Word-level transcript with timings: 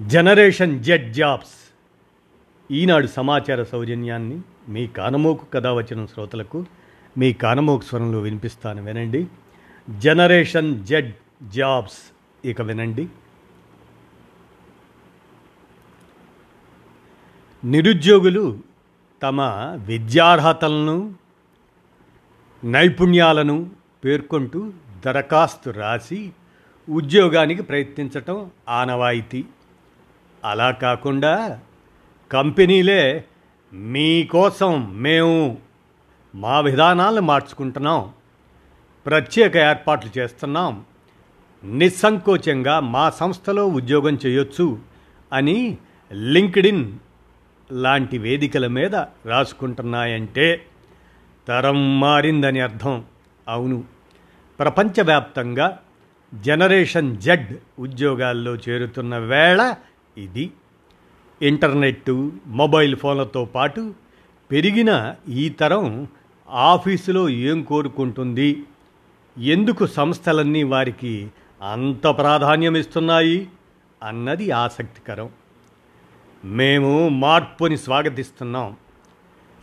Generation 0.00 0.84
Z 0.84 1.12
jobs. 1.12 1.72
ఈనాడు 2.72 3.06
సమాచార 3.06 3.62
సౌజన్యాన్ని 3.62 4.40
మీ 4.68 4.86
కానమోకు 4.86 5.44
కథ 5.44 5.66
వచ్చిన 5.66 6.06
శ్రోతలకు 6.06 6.66
మీ 7.18 7.32
కానమోకు 7.32 7.84
స్వరంలో 7.84 8.20
వినిపిస్తాను 8.20 8.84
వినండి. 8.84 9.26
జనరేషన్ 9.98 10.86
జెడ్ 10.86 11.14
జాబ్స్ 11.48 12.12
ఇక 12.46 12.62
వినండి. 12.62 13.08
నిరుద్యోగులు 17.64 18.58
తమ 19.22 19.40
విద్యార్హతలను 19.86 21.14
నైపుణ్యాలను 22.64 23.70
పేర్కొంటూ 24.04 24.72
దరఖాస్తు 25.04 25.70
రాసి 25.70 26.32
ఉద్యోగానికి 26.90 27.62
ప్రయత్నించటం 27.62 28.50
ఆనవాయితీ. 28.68 29.44
అలా 30.46 30.70
కాకుండా 30.70 31.60
కంపెనీలే 32.32 33.24
మీకోసం 33.72 35.02
మేము 35.02 35.58
మా 36.34 36.60
విధానాలను 36.60 37.20
మార్చుకుంటున్నాం. 37.20 38.12
ప్రత్యేక 39.06 39.56
ఏర్పాట్లు 39.56 40.18
చేస్తున్నాం. 40.18 40.84
నిస్సంకోచంగా 41.64 42.80
మా 42.80 43.10
సంస్థలో 43.10 43.66
ఉద్యోగం 43.66 44.18
చేయొచ్చు 44.26 44.78
అని 45.32 45.78
లింక్డ్ఇన్ 46.12 46.98
లాంటి 47.72 48.18
వేదికల 48.18 48.66
మీద 48.66 48.96
రాసుకుంటున్నాయంటే 49.26 50.62
తరం 51.48 52.00
మారిందని 52.00 52.60
అర్థం. 52.60 53.04
అవును. 53.48 53.84
ప్రపంచవ్యాప్తంగా 54.58 55.78
జనరేషన్ 56.34 57.16
జెడ్ 57.16 57.56
ఉద్యోగాల్లో 57.78 58.54
చేరుతున్న 58.54 59.18
వేళ 59.18 59.76
ఇది. 60.18 60.50
ఇంటర్నెట్టు 61.42 62.32
మొబైల్ 62.46 62.96
ఫోన్లతో 62.96 63.44
పాటు 63.44 63.94
పెరిగిన 64.50 65.14
ఈ 65.28 65.48
తరం 65.48 66.08
ఆఫీసులో 66.50 67.28
ఏం 67.28 67.62
కోరుకుంటుంది? 67.62 68.62
ఎందుకు 69.38 69.86
సంస్థలన్నీ 69.86 70.62
వారికి 70.62 71.28
అంత 71.62 72.06
ప్రాధాన్యం 72.06 72.76
ఇస్తున్నాయి 72.76 73.48
అన్నది 74.02 74.50
ఆసక్తికరం. 74.50 75.30
మేము 76.44 77.08
మార్పుని 77.08 77.78
స్వాగతిస్తున్నాం. 77.78 78.76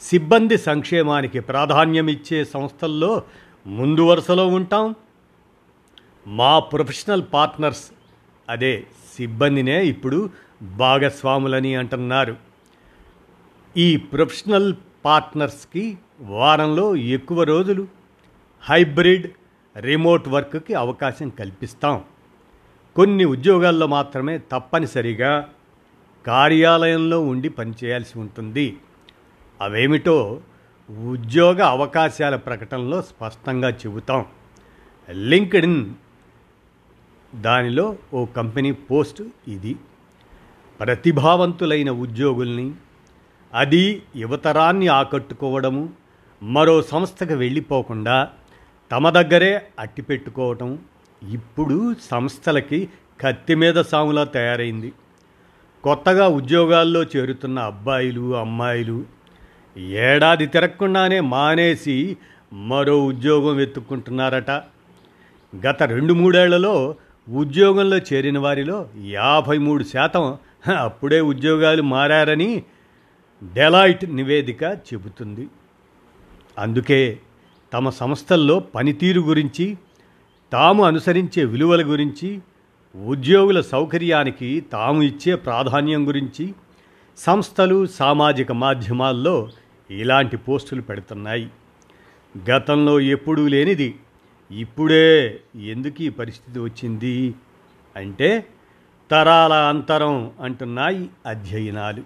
సిబ్బంది 0.01 0.57
సంక్షేమానికి 0.57 1.39
ప్రాధాన్యం 1.39 2.07
ఇచ్చే 2.07 2.45
సంస్థల్లో 2.45 3.23
ముందు 3.67 4.01
వరుసలో 4.01 4.47
ఉంటాం. 4.47 4.95
మా 6.27 6.59
ప్రొఫెషనల్ 6.59 7.23
పార్ట్నర్స్ 7.33 7.91
అదే 8.49 8.88
సిబ్బందినే 9.15 9.85
ఇప్పుడు 9.85 10.29
భాగస్వాములని 10.64 11.75
అంటున్నారు. 11.75 12.36
ఈ 13.78 13.97
ప్రొఫెషనల్ 13.97 14.73
పార్ట్నర్స్కి 15.06 15.97
వారంలో 16.22 16.96
ఎక్కువ 16.96 17.44
రోజులు 17.44 17.88
హైబ్రిడ్ 18.62 19.31
రిమోట్ 19.78 20.28
వర్క్కి 20.28 20.73
అవకాశం 20.73 21.29
కల్పిస్తాం. 21.29 22.03
కొన్ని 22.96 23.25
ఉద్యోగాల్లో 23.25 23.88
మాత్రమే 23.88 24.38
తప్పనిసరిగా 24.38 25.50
కార్యాలయంలో 26.28 27.22
ఉండి 27.22 27.50
పనిచేయాల్సి 27.50 28.19
ఉంటుంది. 28.19 28.78
అవేమిటో 29.62 30.41
ఉద్యోగ 31.07 31.63
అవకాశాల 31.63 32.35
ప్రకటనలో 32.35 33.02
స్పష్టంగా 33.02 33.69
చెబుతాం. 33.69 34.25
లింక్డ్ఇన్ 35.12 35.94
దానిలో 37.35 37.97
ఓ 38.13 38.25
కంపెనీ 38.25 38.72
పోస్ట్ 38.72 39.23
ఇది. 39.47 39.75
ప్రతిభావంతులైన 40.79 41.91
ఉద్యోగుల్ని 41.91 42.72
అది 43.53 44.03
యువతరాన్ని 44.16 44.88
ఆకట్టుకోవడము 44.88 45.89
మరో 46.44 46.81
సంస్థకు 46.81 47.34
వెళ్ళిపోకుండా 47.34 48.29
తమ 48.91 49.09
దగ్గరే 49.09 49.61
అట్టిపెట్టుకోవటం 49.79 50.79
ఇప్పుడు 51.31 51.95
సంస్థలకి 52.11 52.89
కత్తి 53.22 53.56
మీద 53.56 53.81
సాములా 53.81 54.23
తయారైంది. 54.23 54.94
కొత్తగా 55.84 56.28
ఉద్యోగాల్లో 56.28 57.03
చేరుతున్న 57.03 57.59
అబ్బాయిలు 57.59 58.35
అమ్మాయిలు 58.35 59.05
ఏడాది 59.78 60.45
తిరగకుండానే 60.45 61.19
మానేసి 61.19 62.17
మరో 62.53 63.05
ఉద్యోగం 63.05 63.55
వెతుక్కుంటున్నారట. 63.55 64.51
గత 65.67 65.84
రెండు 65.84 66.13
మూడేళ్ళలో 66.13 66.95
ఉద్యోగంలో 67.29 67.97
చేరిన 67.97 68.40
వారిలో 68.40 68.90
యాభై 69.01 69.57
మూడు 69.57 69.84
శాతం 69.84 70.38
అప్పుడే 70.68 71.22
ఉద్యోగాలు 71.22 71.81
మారారని 71.81 72.63
డెలాయిట్ 73.53 74.06
నివేదిక 74.16 74.63
చెబుతుంది. 74.63 75.47
అందుకే 76.59 77.19
తమ 77.74 77.90
సంస్థల్లో 77.90 78.59
పనితీరు 78.59 79.22
గురించి 79.22 79.78
తాము 80.52 80.84
అనుసరించే 80.84 81.46
విలువల 81.46 81.81
గురించి 81.81 82.41
ఉద్యోగుల 82.96 83.62
సౌకర్యానికి 83.62 84.62
తాము 84.62 85.02
ఇచ్చే 85.02 85.35
ప్రాధాన్యం 85.35 86.07
గురించి 86.07 86.53
సంస్థలు 87.18 87.85
సామాజిక 87.85 88.52
మాధ్యమాల్లో 88.52 89.50
ఇలాంటి 89.91 90.38
పోస్టులు 90.38 90.81
పెడుతున్నాయి. 90.81 91.50
గతంలో 92.52 93.00
ఎప్పుడూ 93.00 93.47
లేనిది 93.47 93.96
ఇప్పుడే 94.52 95.40
ఎందుకు 95.56 96.03
ఈ 96.03 96.09
పరిస్థితి 96.09 96.59
వచ్చింది? 96.59 97.34
అంటే 97.96 98.46
తరాల 99.12 99.53
అంతరం 99.53 100.31
అంటున్నాయి 100.41 101.09
అధ్యయనాలు. 101.25 102.03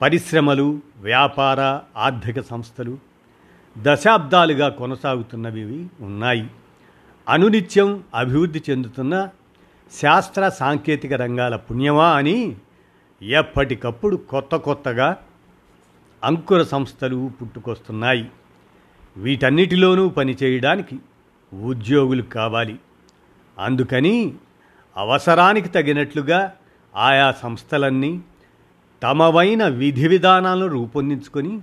పరిశ్రమలు 0.00 0.80
వ్యాపార 1.00 1.80
ఆర్థిక 1.96 2.40
సంస్థలు 2.40 2.98
దశాబ్దాలుగా 3.78 4.68
కొనసాగుతున్నవి 4.68 5.86
ఉన్నాయి. 6.00 6.50
అనునిత్యం 7.28 8.04
అభివృద్ధి 8.14 8.62
చెందుతున్న 8.70 9.28
శాస్త్ర 10.02 10.48
సాంకేతిక 10.48 11.12
రంగాల 11.12 11.56
పుణ్యమా 11.56 12.12
అని 12.12 12.56
ఎప్పటికప్పుడు 13.22 14.16
కొత్త 14.16 14.56
కొత్తగా 14.56 15.16
అంకుర 16.24 16.62
సంస్థలు 16.62 17.30
పుట్టుకొస్తున్నాయి. 17.42 18.30
వీటన్నిటిలోనూ 19.16 20.08
పనిచేయడానికి 20.08 20.98
ఉద్యోగులు 21.62 22.22
కావాలి. 22.22 22.78
అందుకని 23.58 24.34
అవసరానికి 24.96 25.68
తగినట్లుగా 25.68 26.52
ఆయా 26.96 27.32
సంస్థలన్నీ 27.42 28.20
తమవైన 29.02 29.66
విధి 29.66 30.08
విధానాలను 30.08 30.66
రూపొందించుకొని 30.66 31.60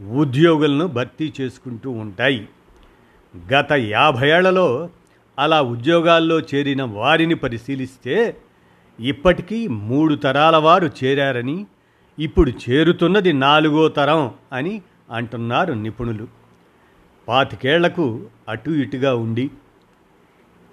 ఉద్యోగులను 0.00 0.86
భర్తీ 0.86 1.32
చేసుకుంటూ 1.40 1.90
ఉంటాయి. 1.90 2.48
గత 3.52 3.72
యాభై 3.72 4.28
ఏళ్ళలో 4.28 4.88
అలా 5.38 5.62
ఉద్యోగాల్లో 5.62 6.40
చేరిన 6.40 6.82
వారిని 6.82 7.34
పరిశీలిస్తే 7.34 8.36
ఇప్పటికీ 9.00 9.68
మూడు 9.68 10.14
తరాల 10.14 10.56
వారు 10.56 10.90
చేరారని 11.04 11.66
ఇప్పుడు 12.18 12.50
చేరుతున్నది 12.50 13.32
నాలుగో 13.32 13.88
తరం 13.88 14.30
అని 14.52 14.82
అంటున్నారు 15.10 15.72
నిపుణులు. 15.72 16.28
పాతికేళ్ళకు 17.28 18.28
అటు 18.48 18.70
ఇటుగా 18.70 19.14
ఉండి 19.14 19.50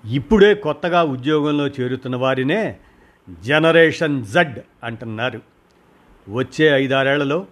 ఇప్పుడే 0.05 0.53
కొత్తగా 0.53 1.03
ఉద్యోగంలో 1.03 1.67
చేరుతున్న 1.67 2.15
వారినే 2.15 2.79
జనరేషన్ 3.41 4.25
జడ్ 4.25 4.59
అంటున్నారు. 4.83 5.41
వచ్చే 6.29 6.65
ఐదారేళ్ళలో 6.65 7.47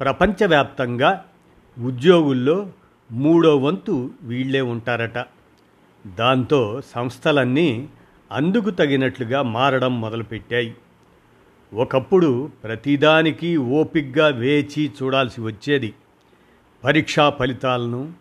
ప్రపంచవ్యాప్తంగా 0.00 1.24
ఉద్యోగుల్లో 1.84 2.70
మూడో 3.12 3.56
వంతు 3.56 4.10
వీళ్ళే 4.22 4.60
ఉంటారట. 4.60 5.26
దాంతో 6.06 6.80
సంస్థలన్నీ 6.86 7.88
అందుకు 8.32 8.70
తగినట్లుగా 8.70 9.42
మారడం 9.42 10.00
మొదలుపెట్టాయి. 10.00 10.74
ఒకప్పుడు 11.74 12.50
ప్రతిదానికి 12.64 13.56
ఓపిగ్గా 13.56 14.28
వేచి 14.28 14.92
చూడాల్సి 15.02 15.40
వచ్చేది. 15.40 15.94
పరీక్షా 16.84 17.30
ఫలితాలను 17.30 18.12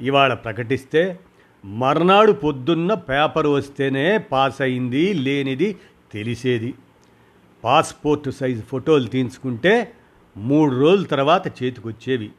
ఇవాళ 0.00 0.34
ప్రకటిస్తే 0.34 1.18
మర్నాడు 1.64 2.32
పొద్దున్న 2.32 2.94
పేపర్ 2.94 3.46
వస్తేనే 3.46 4.18
పాస్ 4.18 4.60
అయింది 4.60 5.12
లేనిది 5.12 5.76
తెలిసేది. 6.12 6.74
పాస్పోర్ట్ 7.64 8.30
సైజు 8.30 8.62
ఫోటోలు 8.62 9.06
తీయించుకుంటే 9.06 9.92
మూడు 10.36 10.80
రోజుల 10.80 11.04
తర్వాత 11.04 11.62
చేతికొచ్చేవి. 11.62 12.30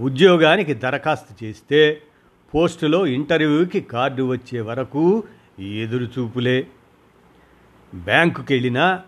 ఉద్యోగానికి 0.00 0.74
దరఖాస్తు 0.74 1.44
చేస్తే 1.44 2.02
పోస్టులో 2.54 3.06
ఇంటర్వ్యూకి 3.06 3.80
కార్డు 3.80 4.22
వచ్చే 4.22 4.60
వరకు 4.60 5.22
ఎదురుచూపులే. 5.58 6.66
బ్యాంకుకి 7.94 8.52
వెళ్ళినా 8.52 9.02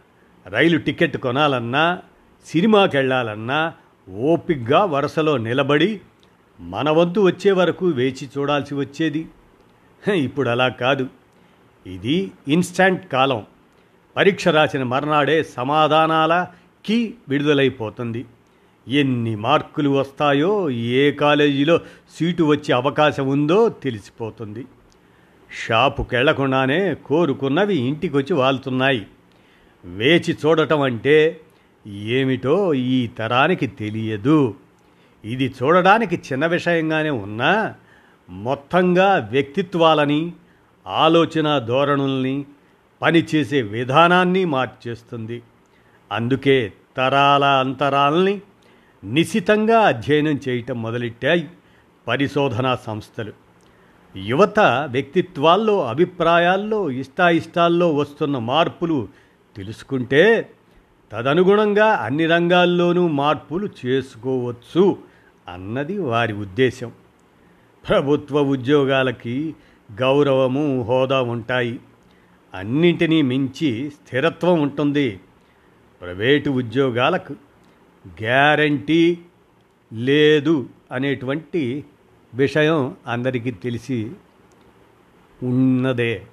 రైలు 0.46 0.78
టికెట్ 0.78 1.16
కొనాలన్నా 1.16 1.98
సినిమాకి 2.46 2.96
వెళ్ళాలన్నా 2.96 3.72
ఓపిగ్గా 4.18 4.84
వరుసలో 4.84 5.36
నిలబడి 5.36 6.00
మన 6.60 6.90
వంతు 6.90 7.20
వచ్చే 7.20 7.52
వరకు 7.52 7.86
వేచి 7.86 8.28
చూడాల్సి 8.38 8.74
వచ్చేది. 8.74 9.28
ఇప్పుడు 10.08 10.48
అలా 10.48 10.68
కాదు. 10.68 11.06
ఇది 11.86 12.30
ఇన్స్టాంట్ 12.48 13.12
కాలం. 13.12 13.46
పరీక్ష 14.16 14.48
రాసిన 14.48 14.82
మర్నాడే 14.82 15.42
సమాధానాలకి 15.42 17.14
విడుదలైపోతుంది. 17.28 18.26
ఎన్ని 18.88 19.36
మార్కులు 19.36 19.90
వస్తాయో 19.90 20.70
ఏ 20.70 21.10
కాలేజీలో 21.10 21.80
సీటు 22.16 22.44
వచ్చే 22.44 22.74
అవకాశం 22.74 23.28
ఉందో 23.28 23.68
తెలిసిపోతుంది. 23.68 24.66
షాపుకి 25.66 26.16
వెళ్ళకుండానే 26.16 26.94
కోరుకున్నవి 26.94 27.76
ఇంటికొచ్చి 27.76 28.32
వాళ్తున్నాయి. 28.32 29.06
వేచి 29.84 30.36
చూడటం 30.46 30.80
అంటే 30.80 31.40
ఏమిటో 31.86 32.74
ఈ 32.74 33.06
తరానికి 33.06 33.66
తెలియదు. 33.66 34.54
ఇది 35.24 35.54
చూడడానికి 35.62 36.16
చిన్న 36.16 36.46
విషయంగానే 36.46 37.10
ఉన్నా 37.10 37.74
మొత్తంగా 38.30 39.28
వ్యక్తిత్వాలని 39.30 40.32
ఆలోచన 40.86 41.58
ధోరణుల్ని 41.58 42.44
పనిచేసే 43.02 43.62
విధానాన్ని 43.62 44.44
మార్చేస్తుంది. 44.44 45.42
అందుకే 46.12 46.72
తరాల 46.96 47.44
అంతరాల్ని 47.44 48.40
నిశితంగా 49.04 49.80
అధ్యయనం 49.80 50.40
చేయటం 50.48 50.82
మొదలెట్టాయి 50.82 51.48
పరిశోధనా 52.08 52.76
సంస్థలు. 52.76 53.32
యువత 54.16 54.60
వ్యక్తిత్వాల్లో 54.90 55.86
అభిప్రాయాల్లో 55.86 56.90
ఇష్టాయిష్టాల్లో 56.90 57.94
వస్తున్న 57.94 58.38
మార్పులు 58.38 59.08
తెలుసుకుంటే 59.56 60.50
తదనుగుణంగా 61.12 61.86
అన్ని 61.86 62.26
రంగాల్లోనూ 62.26 63.08
మార్పులు 63.08 63.68
చేసుకోవచ్చు. 63.86 65.09
అన్నది 65.50 65.98
వారి 65.98 66.32
ఉద్దేశం 66.32 66.92
ప్రభుత్వ 67.88 68.42
ఉద్యోగాలకి 68.42 69.54
గౌరవము 70.00 70.82
హోదా 70.82 71.22
ఉంటాయి. 71.22 71.80
అన్నింటినీ 72.54 73.22
మించి 73.22 73.90
స్థిరత్వం 73.90 74.62
ఉంటుంది. 74.62 75.20
ప్రైవేటు 76.00 76.50
ఉద్యోగాలకు 76.50 77.32
గ్యారంటీ 78.08 79.18
లేదు 79.92 80.68
అనేటువంటి 80.92 81.84
విషయం 82.34 82.96
అందరికీ 83.06 83.50
తెలిసి 83.50 84.10
ఉన్నదే. 85.42 86.26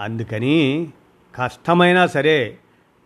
అందుకని 0.00 0.88
కష్టమైనా 1.34 2.06
సరే 2.06 2.58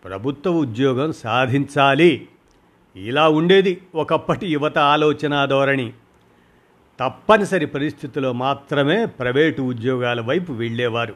ప్రభుత్వ 0.04 0.50
ఉద్యోగం 0.50 1.12
సాధించాలి. 1.12 2.28
ఇలా 2.96 3.28
ఉండేది 3.28 3.81
ఒకప్పటి 3.94 4.46
యువత 4.46 4.78
ఆలోచన 4.78 5.44
ధోరణి. 5.44 5.93
తప్పనిసరి 7.00 7.66
పరిస్థితుల్లో 7.66 8.32
మాత్రమే 8.32 9.06
ప్రైవేటు 9.06 9.62
ఉద్యోగాల 9.62 10.20
వైపు 10.20 10.52
వెళ్ళేవారు. 10.52 11.14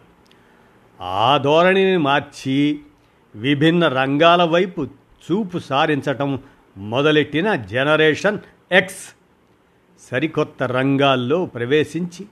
ఆ 1.01 1.37
ధోరణిని 1.37 1.97
మార్చి 1.97 2.81
విభిన్న 3.37 3.89
రంగాల 3.89 4.45
వైపు 4.45 4.85
చూపు 4.85 5.59
సారించటం 5.59 6.39
మొదలెట్టిన 6.77 7.55
జనరేషన్ 7.55 8.39
ఎక్స్ 8.73 9.15
సరికొత్త 10.11 10.63
రంగాల్లో 10.63 11.47
ప్రవేశించి 11.47 12.27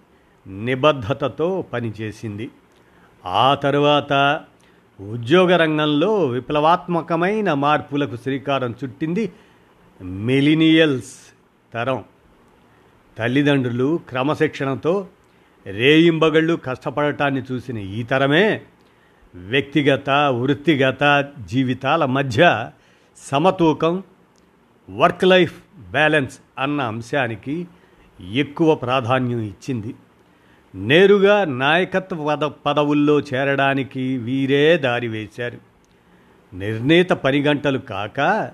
నిబద్ధతతో 0.65 1.63
పనిచేసింది. 1.63 2.51
ఆ 3.27 3.55
తరువాత 3.55 4.41
ఉద్యోగ 5.01 5.57
రంగంలో 5.57 6.27
విప్లవాత్మకమైన 6.27 7.53
మార్పులకు 7.53 8.17
శ్రీకారం 8.17 8.75
చుట్టింది 8.85 9.33
మిలినియల్స్ 10.03 11.13
తరం. 11.75 12.05
తల్లిదండ్రులు 13.19 14.01
క్రమశిక్షణతో 14.09 15.09
రేయింబగళ్ళు 15.67 16.55
కష్టపడటాన్ని 16.57 17.43
చూసిన 17.53 17.79
ఈ 17.79 18.03
తరమే 18.03 18.63
వ్యక్తిగత 19.35 20.11
వృత్తిగత 20.11 21.29
జీవితాల 21.47 22.05
మధ్య 22.05 22.71
సమతూకం 23.17 24.03
వర్క్ 24.91 25.25
లైఫ్ 25.25 25.57
బ్యాలెన్స్ 25.91 26.39
అన్న 26.59 26.81
అంశానికి 26.81 27.67
ఎక్కువ 28.21 28.75
ప్రాధాన్యం 28.75 29.41
ఇచ్చింది. 29.41 29.95
నేరుగా 30.75 31.45
నాయకత్వ 31.45 32.37
పద 32.37 32.45
పదవుల్లో 32.67 33.21
చేరడానికి 33.21 34.17
వీరే 34.17 34.77
దారి 34.77 35.09
వేశారు. 35.09 35.59
నిర్ణీత 36.57 37.11
పని 37.11 37.43
గంటలు 37.43 37.79
కాక 37.79 38.51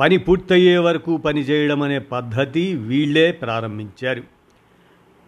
పని 0.00 0.18
పూర్తయ్యే 0.18 0.78
వరకు 0.78 1.16
పనిచేయడం 1.16 1.82
అనే 1.82 1.98
పద్ధతి 1.98 2.74
వీళ్ళే 2.74 3.32
ప్రారంభించారు. 3.32 4.22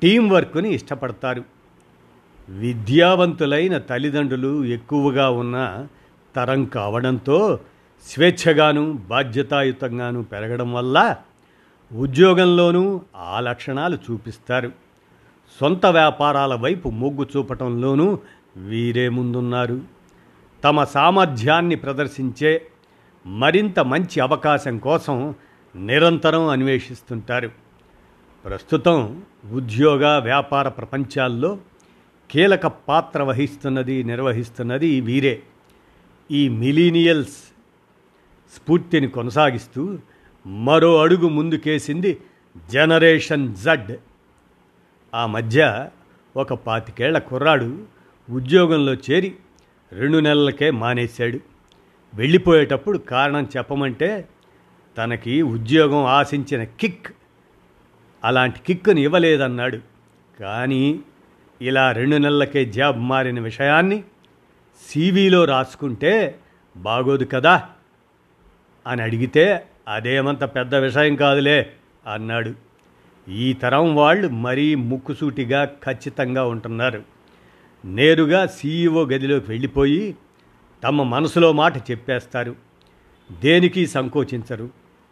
టీం 0.03 0.29
వర్క్ని 0.29 0.75
ఇష్టపడతారు. 0.75 1.45
విద్యావంతులైన 2.49 3.79
తల్లిదండ్రులు 3.79 4.65
ఎక్కువగా 4.65 5.31
ఉన్న 5.31 5.87
తరం 6.37 6.65
కావడంతో 6.65 7.61
స్వేచ్ఛగాను 8.05 8.93
బాధ్యతాయుతంగాను 8.93 10.23
పెరగడం 10.23 10.73
వల్ల 10.73 11.17
ఉద్యోగంలోనూ 11.95 13.01
ఆ 13.17 13.41
లక్షణాలు 13.41 13.99
చూపిస్తారు. 14.11 14.88
సొంత 15.61 15.87
వ్యాపారాల 15.87 16.55
వైపు 16.55 16.89
మొగ్గు 16.89 17.27
చూపటంలోనూ 17.37 18.19
వీరే 18.57 19.09
ముందున్నారు. 19.09 19.81
తమ 20.65 20.85
సామర్థ్యాన్ని 20.85 21.75
ప్రదర్శించే 21.75 22.67
మరింత 23.27 23.81
మంచి 23.81 24.21
అవకాశం 24.21 24.79
కోసం 24.79 25.35
నిరంతరం 25.77 26.49
అన్వేషిస్తుంటారు. 26.49 27.51
ప్రస్తుతం 28.45 29.23
ఉద్యోగ 29.53 30.19
వ్యాపార 30.19 30.69
ప్రపంచాల్లో 30.69 31.59
కీలక 32.31 32.67
పాత్ర 32.67 33.23
వహిస్తున్నది 33.23 34.03
నిర్వహిస్తున్నది 34.03 35.01
వీరే. 35.01 35.43
ఈ 36.31 36.49
మిలీనియల్స్ 36.49 37.39
స్ఫూర్తిని 38.55 39.09
కొనసాగిస్తూ 39.09 39.99
మరో 40.47 40.99
అడుగు 41.03 41.29
ముందుకేసింది 41.29 42.19
జనరేషన్ 42.73 43.55
జడ్. 43.55 43.93
ఆ 45.15 45.27
మధ్య 45.27 45.89
ఒక 46.37 46.53
పాతికేళ్ళ 46.53 47.19
కుర్రాడు 47.19 47.87
ఉద్యోగంలో 48.31 48.95
చేరి 48.95 49.35
రెండు 49.93 50.19
నెలలకే 50.19 50.71
మానేశాడు. 50.71 51.41
వెళ్ళిపోయేటప్పుడు 52.15 52.99
కారణం 52.99 53.49
చెప్పమంటే 53.57 54.29
తనకి 54.99 55.43
ఉద్యోగం 55.43 56.05
ఆశించిన 56.05 56.65
కిక్ 56.65 57.09
అలాంటి 58.25 58.61
కిక్కుని 58.61 59.03
ఇవ్వలేదన్నాడు. 59.03 59.79
కానీ 60.41 61.01
ఇలా 61.63 61.93
రెండు 61.93 62.17
నెలలకే 62.17 62.65
జాబ్ 62.65 62.99
మారిన 62.99 63.41
విషయాన్ని 63.41 64.05
సీవీలో 64.89 65.45
రాసుకుంటే 65.45 66.39
బాగోదు 66.77 67.25
కదా 67.25 67.69
అని 68.87 69.03
అడిగితే 69.03 69.67
అదేమంత 69.89 70.45
పెద్ద 70.45 70.75
విషయం 70.75 71.17
కాదులే 71.17 71.73
అన్నాడు. 72.07 72.68
ఈ 73.29 73.53
తరం 73.53 73.97
వాళ్ళు 73.97 74.29
మరీ 74.29 74.75
ముక్కుసూటిగా 74.75 75.65
ఖచ్చితంగా 75.65 76.45
ఉంటున్నారు. 76.45 77.03
నేరుగా 77.85 78.47
సీఈఓ 78.47 79.05
గదిలోకి 79.05 79.51
వెళ్ళిపోయి 79.51 80.17
తమ 80.85 81.03
మనసులో 81.03 81.53
మాట 81.53 81.91
చెప్పేస్తారు. 81.91 82.57
దేనికి 83.33 83.87
సంకోచించరు 83.87 84.71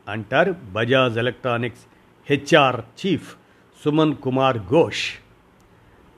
అంటారు 0.08 0.54
Bajaj 0.72 1.18
Electronics 1.18 1.80
HR 2.30 2.80
chief 2.80 3.36
Suman 3.84 4.14
Kumar 4.14 4.58
Ghosh. 4.58 5.12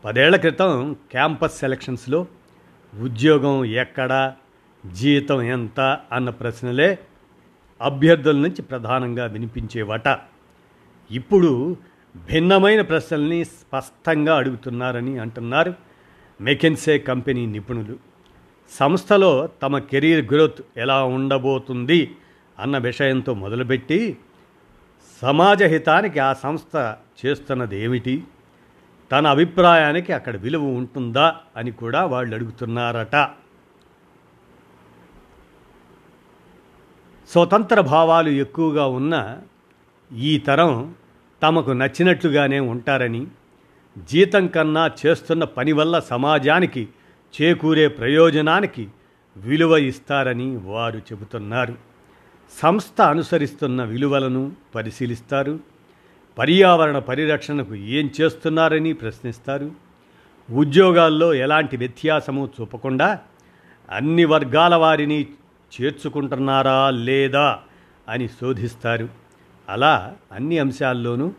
పదేళ్ళ 0.05 0.37
క్రితం 0.37 0.97
క్యాంపస్ 1.11 1.59
సెలక్షన్స్లో 1.59 2.27
ఉద్యోగం 3.01 3.65
ఎక్కడ 3.65 4.33
జీతం 4.93 5.43
ఎంత 5.43 6.01
అన్న 6.13 6.31
ప్రశ్నలే 6.31 6.99
అభ్యర్థుల 7.83 8.37
నుంచి 8.37 8.63
ప్రధానంగా 8.63 9.25
వినిపించేవట. 9.25 10.09
ఇప్పుడు 11.11 11.77
భిన్నమైన 12.17 12.81
ప్రశ్నల్ని 12.81 13.45
స్పష్టంగా 13.45 14.37
అడుగుతున్నారని 14.37 15.19
అంటున్నారు 15.19 15.75
మెకెన్సే 16.41 16.99
కంపెనీ 16.99 17.47
నిపుణులు. 17.47 17.97
సంస్థలో 18.71 19.49
తమ 19.63 19.79
కెరీర్ 19.79 20.33
గ్రోత్ 20.33 20.61
ఎలా 20.77 21.05
ఉండబోతుంది 21.05 22.17
అన్న 22.59 22.79
విషయంతో 22.79 23.35
మొదలుపెట్టి 23.35 24.19
సమాజ 25.23 25.63
హితానికి 25.63 26.19
ఆ 26.19 26.33
సంస్థ 26.33 26.97
చేస్తున్నది 27.25 27.85
ఏమిటి 27.85 28.25
తన 29.13 29.27
అభిప్రాయానికి 29.27 30.13
అక్కడ 30.13 30.37
విలువ 30.37 30.65
ఉంటుందా 30.65 31.37
అని 31.57 31.71
కూడా 31.71 32.05
వాళ్ళు 32.05 32.35
అడుగుతున్నారట. 32.35 33.17
స్వతంత్ర 37.29 37.81
భావాలు 37.81 38.31
ఎక్కువగా 38.31 38.87
ఉన్న 38.87 39.39
ఈ 40.13 40.39
తరం 40.39 40.95
తమకు 41.43 41.71
నచ్చినట్లుగానే 41.71 42.61
ఉంటారని 42.61 43.27
జీతం 44.11 44.47
కన్నా 44.47 44.91
చేస్తున్న 45.07 45.45
పని 45.45 45.73
వల్ల 45.73 45.99
సమాజానికి 45.99 46.89
చేకూరే 47.41 47.89
ప్రయోజనానికి 47.89 48.89
విలువ 49.37 49.77
ఇస్తారని 49.77 50.57
వారు 50.57 50.99
చెబుతున్నారు. 50.99 51.77
సంస్థ 52.63 53.01
అనుసరిస్తున్న 53.01 53.85
విలువలను 53.85 54.53
పరిశీలిస్తారు. 54.75 55.61
పర్యావరణ 56.39 56.99
పరిరక్షణకు 56.99 57.75
ఏం 57.75 58.11
చేస్తున్నారని 58.21 58.93
ప్రశ్నిస్తారు. 58.93 59.71
ఉద్యోగాల్లో 60.51 61.35
ఎలాంటి 61.35 61.77
వ్యత్యాసము 61.77 62.51
చూపకుండా 62.61 63.19
అన్ని 63.91 64.25
వర్గాల 64.25 64.75
వారిని 64.75 65.27
చేర్చుకుంటున్నారా 65.81 66.91
లేదా 66.91 67.59
అని 68.09 68.29
శోధిస్తారు. 68.29 69.28
అలా 69.69 70.15
అన్ని 70.33 70.59
అంశాల్లోనూ 70.59 71.33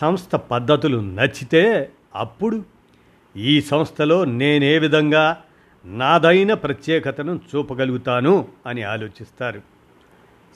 సంస్థ 0.00 0.34
పద్ధతులు 0.34 0.98
నచ్చితే 1.00 1.90
అప్పుడు 2.14 2.64
ఈ 3.36 3.60
సంస్థలో 3.60 4.24
నేనే 4.24 4.78
విధంగా 4.78 5.42
నాదైన 5.84 6.54
ప్రత్యేకతను 6.54 7.40
చూపగలుగుతాను 7.56 8.48
అని 8.66 8.82
ఆలోచిస్తారు. 8.82 9.62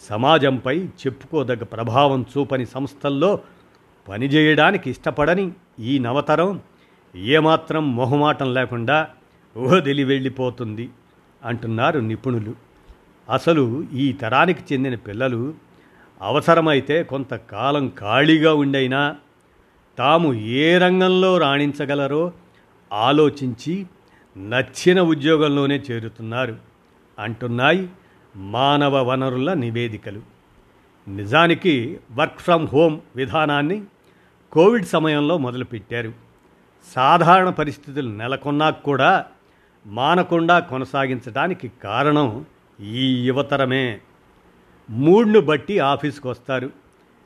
సమాజంపై 0.00 0.78
చెప్పుకోదగ్గ 0.78 1.64
ప్రభావం 1.64 2.26
చూపని 2.38 2.66
సంస్థల్లో 2.66 3.40
పనిచేయడానికి 4.08 4.90
ఇష్టపడని 4.90 5.52
ఈ 5.80 5.98
నవతరం 5.98 6.60
ఏమాత్రం 7.16 7.96
మొహమాటం 7.96 8.54
లేకుండా 8.54 9.08
వదిలి 9.56 10.04
వెళ్ళిపోతుంది 10.04 10.90
అంటున్నారు 11.44 12.00
నిపుణులు. 12.00 12.54
అసలు 13.32 13.84
ఈ 13.92 14.12
తరానికి 14.12 14.74
చెందిన 14.74 14.94
పిల్లలు 14.94 15.54
అవసరమైతే 16.24 17.02
కొంతకాలం 17.02 17.92
ఖాళీగా 17.98 18.54
ఉండైనా 18.54 19.16
తాము 19.98 20.34
ఏ 20.34 20.78
రంగంలో 20.78 21.38
రాణించగలరో 21.38 22.32
ఆలోచించి 22.92 23.86
నచ్చిన 24.36 25.00
ఉద్యోగంలోనే 25.00 25.82
చేరుతున్నారు 25.90 26.56
అంటున్నాయి 27.18 27.88
మానవ 28.36 29.02
వనరుల 29.02 29.52
నివేదికలు. 29.52 30.20
నిజానికి 31.08 32.00
వర్క్ 32.12 32.38
ఫ్రమ్ 32.38 32.68
హోమ్ 32.68 33.00
విధానాన్ని 33.16 33.82
కోవిడ్ 34.52 34.86
సమయంలో 34.86 35.38
మొదలుపెట్టారు. 35.38 36.12
సాధారణ 36.94 37.50
పరిస్థితులు 37.50 38.08
నెలకొన్నా 38.08 38.70
కూడా 38.70 39.26
మానకుండా 39.86 40.58
కొనసాగించడానికి 40.58 41.70
కారణం 41.84 42.44
ఈ 42.80 43.26
యువతరమే. 43.26 44.00
మూడ్ను 44.90 45.40
బట్టి 45.40 45.78
ఆఫీస్కి 45.78 46.28
వస్తారు 46.28 46.70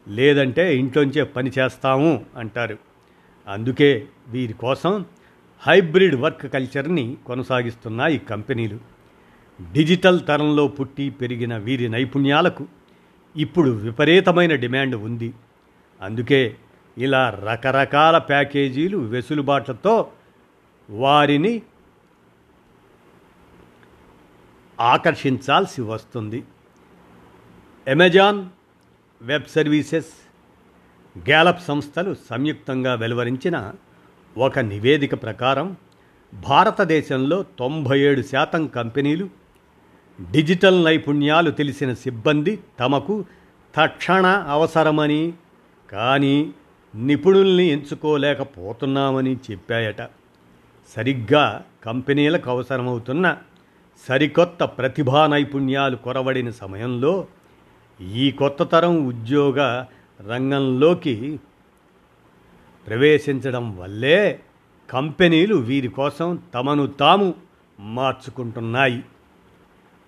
లేదంటే 0.08 0.78
ఇంట్లోంచే 0.78 1.22
పని 1.22 1.52
చేస్తాము 1.58 2.26
అంటారు. 2.36 2.78
అందుకే 3.48 4.06
వీరి 4.28 4.52
కోసం 4.52 5.04
హైబ్రిడ్ 5.60 6.14
వర్క్ 6.14 6.52
కల్చర్ని 6.52 7.16
కొనసాగిస్తున్నాయి 7.26 8.16
ఈ 8.16 8.18
కంపెనీలు. 8.18 8.78
డిజిటల్ 9.72 10.26
తరంలో 10.26 10.68
పుట్టి 10.68 11.10
పెరిగిన 11.10 11.56
వీరి 11.56 11.88
నైపుణ్యాలకు 11.88 12.66
ఇప్పుడు 13.36 13.70
విపరీతమైన 13.70 14.54
డిమాండ్ 14.54 14.96
ఉంది. 14.96 15.34
అందుకే 16.02 16.56
ఇలా 16.98 17.30
రకరకాల 17.30 18.18
ప్యాకేజీలు 18.18 18.98
వెసులుబాట్లతో 18.98 20.10
వారిని 20.90 21.62
ఆకర్షించాల్సి 24.80 25.82
వస్తుంది. 25.82 26.44
అమెజాన్ 27.88 28.46
వెబ్ 29.22 29.44
సర్వీసెస్ 29.44 30.06
గ్యాలప్ 31.18 31.62
సంస్థలు 31.62 32.16
సంయుక్తంగా 32.30 32.94
వెలువరించిన 32.94 33.72
ఒక 34.38 34.58
నివేదిక 34.58 35.22
ప్రకారం 35.22 35.76
భారతదేశంలో 36.34 37.44
తొంభై 37.58 38.00
ఏడు 38.00 38.22
శాతం 38.22 38.66
కంపెనీలు 38.66 39.28
డిజిటల్ 40.30 40.84
నైపుణ్యాలు 40.84 41.50
తెలిసిన 41.50 41.94
సిబ్బంది 41.94 42.58
తమకు 42.80 43.24
తక్షణ 43.74 44.26
అవసరమని 44.26 45.32
కానీ 45.92 46.52
నిపుణుల్ని 46.94 47.66
ఎంచుకోలేకపోతున్నామని 47.66 49.36
చెప్పాయట. 49.50 50.02
సరిగ్గా 50.96 51.64
కంపెనీలకు 51.84 52.50
అవసరమవుతున్న 52.50 53.36
సరికొత్త 54.08 54.64
ప్రతిభా 54.64 55.26
నైపుణ్యాలు 55.26 55.96
కొరవడిన 55.96 56.50
సమయంలో 56.50 57.26
ఈ 58.00 58.30
కొత్త 58.30 58.62
తరం 58.62 59.06
ఉద్యోగ 59.06 59.84
రంగంలోకి 60.26 61.40
ప్రవేశించడం 62.86 63.78
వల్లే 63.78 64.40
కంపెనీలు 64.90 65.54
వీరి 65.54 65.88
కోసం 65.88 66.38
తమను 66.54 66.86
తాము 66.86 67.34
మార్చుకుంటున్నాయి. 67.80 69.02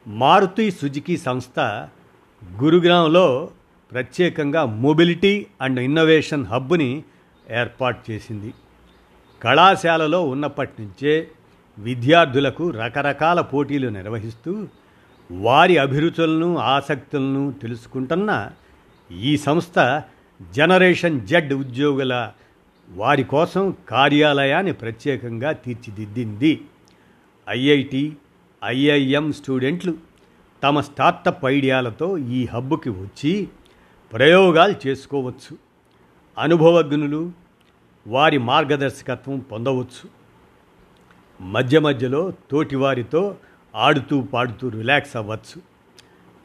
మారుతి 0.07 0.71
సుజుకి 0.71 1.17
సంస్థ 1.17 1.61
గురుగ్రామ్లో 2.63 3.51
ప్రత్యేకంగా 3.93 4.65
మొబిలిటీ 4.65 5.47
అండ్ 5.61 5.81
ఇన్నోవేషన్ 5.81 6.47
హబ్ని 6.47 7.05
ఏర్పాటు 7.51 8.11
చేసింది. 8.11 8.55
కళాశాలలో 9.43 10.29
ఉన్నప్పటి 10.29 10.83
నుంచే 10.83 11.31
విద్యార్థులకు 11.79 12.71
రకరకాల 12.71 13.41
పోటీలు 13.41 13.89
నిర్వహిస్తూ 13.89 14.69
వారి 15.31 15.79
అభిరుచులను 15.79 16.59
ఆసక్తులను 16.59 17.55
తెలుసుకుంటున్న 17.63 18.51
ఈ 19.13 19.37
సంస్థ 19.37 20.03
జనరేషన్ 20.53 21.27
జెడ్ 21.27 21.53
ఉద్యోగుల 21.53 22.33
వారి 22.91 23.25
కోసం 23.25 23.77
కార్యాలయాన్ని 23.89 24.73
ప్రత్యేకంగా 24.73 25.53
తీర్చిదిద్దింది. 25.53 26.61
ఐఐటి 27.49 28.17
ఐఐఎం 28.65 29.33
స్టూడెంట్లు 29.33 29.95
తమ 30.63 30.81
స్టార్టప్ 30.81 31.45
ఐడియాలతో 31.45 32.19
ఈ 32.19 32.47
హబ్బుకి 32.47 32.91
వచ్చి 32.91 33.49
ప్రయోగాలు 34.13 34.89
చేసుకోవచ్చు. 34.89 35.59
అనుభవజ్ఞులు 36.39 37.33
వారి 38.07 38.39
మార్గదర్శకత్వం 38.39 39.39
పొందవచ్చు. 39.39 40.21
మధ్య 41.41 41.79
మధ్యలో 41.79 42.33
తోటివారితో 42.51 43.37
ఆడుతూ 43.75 44.21
పాడుతూ 44.21 44.69
రిలాక్స్ 44.69 45.17
అవ్వచ్చు. 45.17 45.63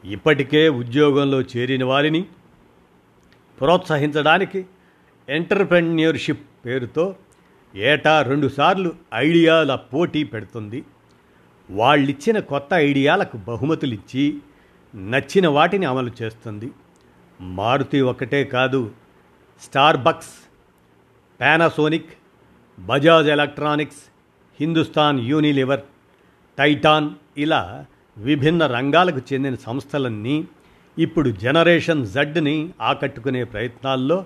ఇప్పటికే 0.04 0.68
ఉద్యోగంలో 0.68 1.40
చేరిన 1.40 1.84
వారిని 1.84 2.26
ప్రోత్సహించడానికి 3.60 4.66
ఎంటర్ప్రెన్యూర్షిప్ 5.28 6.66
పేరుతో 6.66 7.16
ఏటా 7.74 8.22
రెండుసార్లు 8.22 8.92
ఐడియాల 9.14 9.74
పోటీ 9.74 10.24
పెడుతుంది. 10.24 10.84
వాళ్ళిచ్చిన 11.70 12.38
కొత్త 12.38 12.74
ఐడియాలకు 12.74 13.36
బహుమతులు 13.36 13.94
ఇచ్చి 13.94 14.38
నచ్చిన 14.94 15.48
వాటిని 15.48 15.86
అమలు 15.86 16.10
చేస్తుంది. 16.22 16.70
మారుతి 17.40 18.00
ఒకటే 18.00 18.44
కాదు 18.44 18.90
Starbucks 19.62 20.34
Panasonic 21.40 22.10
Bajaj 22.80 23.28
Electronics 23.28 24.02
Hindustan 24.60 25.20
Unilever 25.20 25.80
Titan 26.58 27.10
ఇలా 27.36 27.86
విభిన్న 28.18 28.66
రంగాలకు 28.66 29.20
చెందిన 29.32 29.54
సంస్థలన్నీ 29.54 30.44
ఇప్పుడు 30.98 31.30
జనరేషన్ 31.30 32.06
జడ్ని 32.06 32.70
ఆకట్టుకునే 32.80 33.44
ప్రయత్నాల్లో 33.44 34.24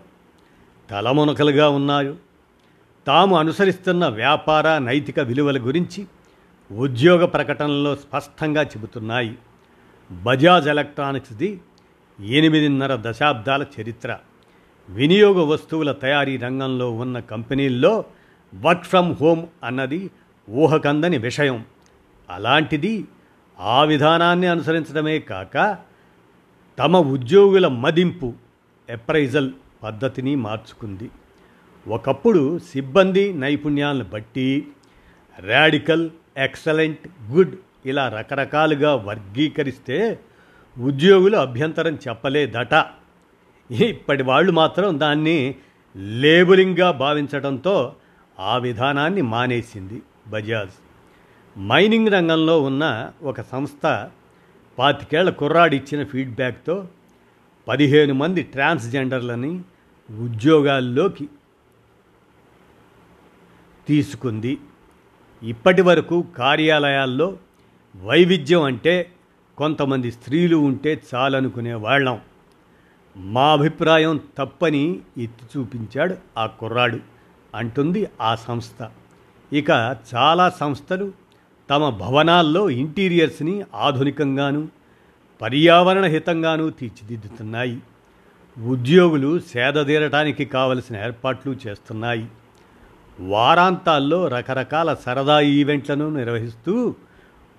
తలమునకలుగా 0.90 1.68
ఉన్నారు. 1.68 2.16
తాము 3.06 3.38
అనుసరిస్తున్న 3.38 4.06
వ్యాపార 4.06 4.78
నైతిక 4.78 5.20
విలువల 5.20 5.58
గురించి 5.58 6.06
ఉద్యోగ 6.72 7.24
ప్రకటనలో 7.24 7.96
స్పష్టంగా 7.96 8.62
చెబుతున్నాయి. 8.62 9.38
బజాజ్ 10.12 10.68
ఎలక్ట్రానిక్స్ది 10.68 11.60
ఎనిమిదిన్నర 12.20 12.98
దశాబ్దాల 13.00 13.66
చరిత్ర. 13.80 14.18
వినియోగ 14.88 15.42
వస్తువుల 15.42 15.92
తయారీ 15.92 16.36
రంగంలో 16.36 16.92
ఉన్న 16.92 17.18
కంపెనీల్లో 17.18 18.04
వర్క్ 18.54 18.84
ఫ్రమ్ 18.84 19.16
హోమ్ 19.20 19.46
అన్నది 19.64 20.10
ఊహకందని 20.50 21.18
విషయం. 21.18 21.64
అలాంటిది 22.30 23.04
ఆ 23.60 23.84
విధానాన్ని 23.84 24.46
అనుసరించడమే 24.46 25.18
కాక 25.18 25.78
తమ 26.78 26.96
ఉద్యోగుల 26.96 27.68
మదింపు 27.68 28.32
ఎప్రైజల్ 28.90 29.52
పద్ధతిని 29.82 30.34
మార్చుకుంది. 30.34 31.10
ఒకప్పుడు 31.88 32.58
సిబ్బంది 32.58 33.32
నైపుణ్యాలను 33.32 34.04
బట్టి 34.04 34.66
రాడికల్ 35.38 36.10
ఎక్సలెంట్ 36.36 37.08
గుడ్ 37.30 37.54
ఇలా 37.86 38.08
రకరకాలుగా 38.08 38.94
వర్గీకరిస్తే 38.94 40.20
ఉద్యోగులు 40.78 41.36
అభ్యంతరం 41.36 41.94
చెప్పలేదట. 42.08 42.84
ఇప్పటి 43.70 44.22
వాళ్ళు 44.22 44.52
మాత్రం 44.52 45.00
దాన్ని 45.00 45.54
లేబులింగ్గా 45.96 46.90
భావించడంతో 46.90 47.94
ఆ 48.40 48.56
విధానాన్ని 48.56 49.22
మానేసింది 49.22 50.02
బజాజ్. 50.28 50.89
మైనింగ్ 51.58 52.08
రంగంలో 52.08 52.62
ఉన్న 52.62 53.12
ఒక 53.22 53.40
సంస్థ 53.40 54.10
పాతికేళ్ళ 54.78 55.30
కుర్రాడు 55.30 55.74
ఇచ్చిన 55.74 56.04
ఫీడ్బ్యాక్తో 56.04 56.88
పదిహేను 57.68 58.14
మంది 58.14 58.42
ట్రాన్స్జెండర్లని 58.42 59.62
ఉద్యోగాల్లోకి 60.10 61.28
తీసుకుంది. 63.88 64.58
ఇప్పటి 65.42 65.82
వరకు 65.82 66.24
కార్యాలయాల్లో 66.38 67.38
వైవిధ్యం 67.96 68.62
అంటే 68.62 69.12
కొంతమంది 69.58 70.12
స్త్రీలు 70.12 70.56
ఉంటే 70.56 71.02
చాలనుకునే 71.14 71.74
వాళ్ళం. 71.74 72.20
మా 73.16 73.52
అభిప్రాయం 73.52 74.20
తప్పని 74.38 75.00
ఎత్తి 75.18 75.58
చూపించాడు 75.58 76.16
ఆ 76.38 76.46
కుర్రాడు 76.46 76.98
అంటుంది 77.54 78.08
ఆ 78.20 78.34
సంస్థ. 78.34 78.88
ఇక 79.52 79.96
చాలా 80.14 80.50
సంస్థలు 80.50 81.12
తమ 81.70 81.90
భవనాల్లో 81.90 82.70
ఇంటీరియర్స్ని 82.70 83.64
ఆధునికంగాను 83.74 84.68
పర్యావరణ 85.42 86.04
హితంగాను 86.04 86.70
తీర్చిదిద్దుతున్నాయి. 86.70 87.78
ఉద్యోగులు 88.64 89.38
సేదతీరటానికి 89.38 90.44
కావలసిన 90.44 90.96
ఏర్పాట్లు 90.96 91.56
చేస్తున్నాయి. 91.66 92.26
వారాంతాల్లో 93.20 94.28
రకరకాల 94.28 94.94
సరదా 94.94 95.40
ఈవెంట్లను 95.40 96.16
నిర్వహిస్తూ 96.16 96.94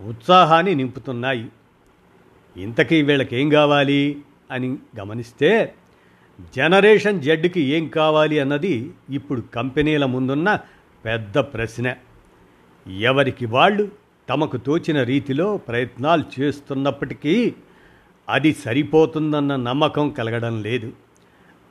ఉత్సాహాన్ని 0.02 0.76
నింపుతున్నాయి. 0.76 1.50
ఇంతకీ 2.58 3.02
వీళ్ళకేం 3.02 3.50
కావాలి 3.50 4.22
అని 4.52 4.78
గమనిస్తే 5.00 5.74
జనరేషన్ 6.56 7.22
జెడ్కి 7.22 7.62
ఏం 7.62 7.88
కావాలి 7.88 8.40
అన్నది 8.40 8.92
ఇప్పుడు 9.10 9.42
కంపెనీల 9.42 10.06
ముందున్న 10.06 10.60
పెద్ద 11.06 11.38
ప్రశ్న. 11.38 11.96
ఎవరికి 13.00 13.46
వాళ్ళు 13.46 14.01
తమకు 14.32 14.58
తోచిన 14.58 15.04
రీతిలో 15.04 15.58
ప్రయత్నాలు 15.58 16.24
చేస్తున్నప్పటికీ 16.40 17.54
అది 18.30 18.54
సరిపోతుందన్న 18.54 19.56
నమ్మకం 19.56 20.10
కలగడం 20.10 20.64
లేదు. 20.64 20.94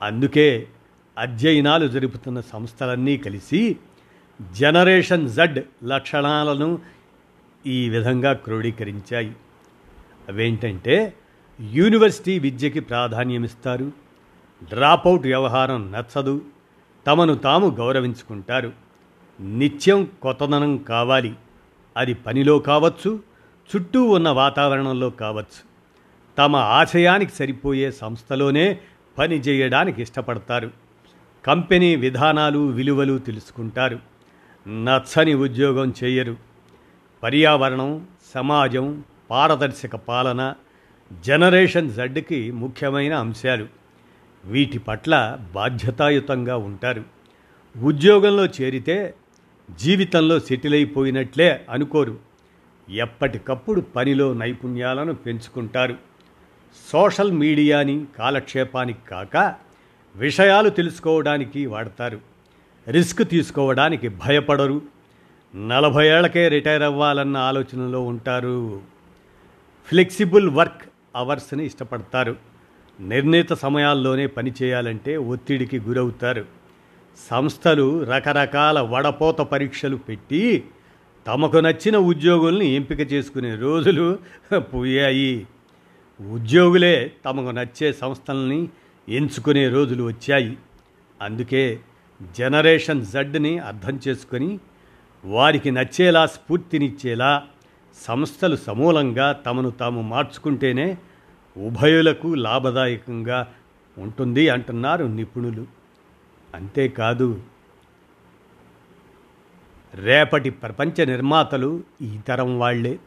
అందుకే 0.03 0.69
అధ్యయనాలు 1.19 1.89
జరుపుతున్న 1.89 2.41
సంస్థలన్నీ 2.41 3.17
కలిసి 3.17 3.77
జనరేషన్ 4.53 5.29
జడ్ 5.29 5.59
లక్షణాలను 5.85 6.79
ఈ 7.67 7.89
విధంగా 7.89 8.33
క్రోడీకరించాయి. 8.33 9.33
అవేంటంటే 10.29 11.15
యూనివర్సిటీ 11.61 12.39
విద్యకి 12.39 12.81
ప్రాధాన్యమిస్తారు 12.81 13.93
డ్రాపౌట్ 14.65 15.27
వ్యవహారం 15.27 15.93
నచ్చదు. 15.93 16.41
తమను 17.07 17.35
తాము 17.35 17.67
గౌరవించుకుంటారు. 17.67 18.73
నిత్యం 19.41 20.11
కొత్తదనం 20.23 20.77
కావాలి. 20.77 21.35
అది 22.01 22.15
పనిలో 22.15 22.59
కావచ్చు 22.59 23.23
చుట్టూ 23.77 24.03
ఉన్న 24.05 24.29
వాతావరణంలో 24.29 25.11
కావచ్చు. 25.11 25.71
తమ 26.39 26.57
ఆశయానికి 26.57 27.33
సరిపోయే 27.33 27.91
సంస్థలోనే 27.91 28.79
పని 29.19 29.35
చేయడానికి 29.35 30.03
ఇష్టపడతారు. 30.03 30.71
కంపెనీ 31.47 31.97
విధానాలు 31.97 32.59
విలువలు 32.59 33.19
తెలుసుకుంటారు. 33.19 33.99
నచ్చని 34.69 35.35
ఉద్యోగం 35.35 35.95
చేయరు. 36.05 36.37
పర్యావరణం 37.23 38.07
సమాజం 38.35 39.05
పారదర్శక 39.31 39.97
పాలన 39.97 40.55
జనరేషన్ 41.27 41.91
జడ్కి 41.91 42.51
ముఖ్యమైన 42.51 43.15
అంశాలు. 43.15 43.67
వీటి 44.45 44.79
పట్ల 44.79 45.39
బాధ్యతాయుతంగా 45.55 46.57
ఉంటారు. 46.57 47.05
ఉద్యోగంలో 47.83 48.47
చేరితే 48.47 49.15
జీవితంలో 49.79 50.41
సెటిల్ 50.41 50.75
అయిపోయినట్లే 50.75 51.67
అనుకోరు. 51.71 52.19
ఎప్పటికప్పుడు 52.91 53.81
పనిలో 53.81 54.33
నైపుణ్యాలను 54.33 55.15
పెంచుకుంటారు. 55.15 55.97
సోషల్ 56.93 57.33
మీడియాని 57.33 58.07
కాలక్షేపానికి 58.19 58.99
కాక 59.11 59.55
విషయాలు 60.17 60.69
తెలుసుకోవడానికి 60.69 61.67
వాడతారు. 61.67 62.21
రిస్క్ 62.89 63.29
తీసుకోవడానికి 63.29 64.09
భయపడరు. 64.09 64.83
నలభై 65.57 66.07
ఏళ్ళకే 66.07 66.49
రిటైర్ 66.49 66.83
అవ్వాలన్న 66.83 67.37
ఆలోచనలో 67.37 68.03
ఉంటారు. 68.03 68.81
ఫ్లెక్సిబుల్ 69.87 70.51
వర్క్ 70.51 70.83
అవర్స్ని 71.17 71.67
ఇష్టపడతారు. 71.67 72.37
నిర్ణీత 73.01 73.53
సమయాల్లోనే 73.53 74.27
పని 74.27 74.53
చేయాలంటే 74.63 75.17
ఒత్తిడికి 75.17 75.81
గురవుతారు. 75.81 76.60
సంస్థలు 77.17 78.05
రకరకాల 78.05 78.81
వడపోత 78.81 79.37
పరీక్షలు 79.37 79.97
పెట్టి 79.97 80.65
తమకు 81.27 81.57
నచ్చిన 81.57 81.97
ఉద్యోగుల్ని 81.97 82.67
ఎంపిక 82.67 83.13
చేసుకునే 83.13 83.57
రోజులు 83.57 84.19
పోయాయి. 84.59 85.47
ఉద్యోగులే 86.21 87.13
తమకు 87.25 87.51
నచ్చే 87.51 87.93
సంస్థలని 87.93 88.69
ఎంచుకునే 89.09 89.69
రోజులు 89.69 90.03
వచ్చాయి. 90.03 90.57
అందుకే 91.23 91.81
జనరేషన్ 92.39 93.07
జడ్ని 93.07 93.59
అర్థం 93.59 94.01
చేసుకొని 94.09 94.59
వారికి 95.25 95.71
నచ్చేలా 95.71 96.27
స్ఫూర్తినిచ్చేలా 96.27 97.43
సంస్థలు 98.07 98.57
సమూలంగా 98.57 99.33
తమను 99.33 99.71
తాము 99.71 100.03
మార్చుకుంటేనే 100.03 100.99
ఉభయులకు 101.57 102.35
లాభదాయకంగా 102.35 103.49
ఉంటుంది 103.99 104.49
అంటున్నారు 104.49 105.05
నిపుణులు. 105.05 105.80
అంతేకాదు 106.55 107.41
రేపటి 109.95 110.51
ప్రపంచ 110.51 111.05
నిర్మాతలు 111.05 111.83
ఈ 112.03 112.19
తరం 112.29 112.59
వాళ్ళే. 112.59 112.99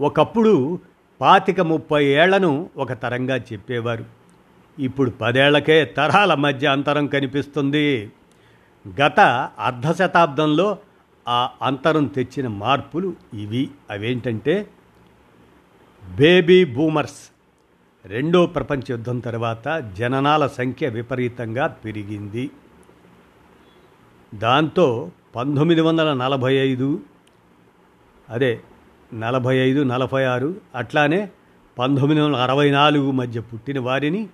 ఒకప్పుడు 0.00 0.78
పాతిక 1.20 1.60
ముప్పై 1.60 2.04
ఏళ్ళను 2.04 2.70
ఒక 2.76 2.92
తరంగా 2.92 3.36
చెప్పేవారు. 3.36 4.04
ఇప్పుడు 4.78 5.10
పదేళ్ళకే 5.10 5.84
తరాల 5.84 6.34
మధ్య 6.34 6.66
అంతరం 6.66 7.06
కనిపిస్తుంది. 7.06 8.12
గత 9.00 9.20
అర్ధ 9.58 9.90
శతాబ్దంలో 9.90 10.78
ఆ 11.28 11.50
అంతరం 11.62 12.04
తెచ్చిన 12.04 12.48
మార్పులు 12.48 13.16
ఇవి. 13.34 13.70
అవేంటంటే 13.90 14.68
బేబీ 16.16 16.64
బూమర్స్ 16.64 17.35
రెండో 18.06 18.46
ప్రపంచ 18.46 18.80
యుద్ధం 18.90 19.18
తర్వాత 19.18 19.92
జననాల 19.98 20.46
సంఖ్య 20.46 20.88
విపరీతంగా 20.88 21.66
పెరిగింది. 21.66 22.50
దాంతో 24.34 25.10
పంతొమ్మిది 25.36 25.80
వందల 25.80 26.14
నలభై 26.14 26.54
ఐదు 26.54 27.00
అదే 28.30 28.60
నలభై 29.14 29.56
ఐదు 29.56 29.82
నలభై 29.82 30.24
ఆరు 30.24 30.54
అట్లానే 30.74 31.28
పంతొమ్మిది 31.78 32.20
వందల 32.20 32.36
అరవై 32.36 32.70
నాలుగు 32.70 33.10
మధ్య 33.10 33.40
పుట్టిన 33.40 33.80
వారిని 33.80 34.28